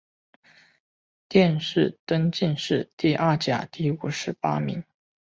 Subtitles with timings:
[1.29, 4.83] 殿试登进士第二甲第五十八名。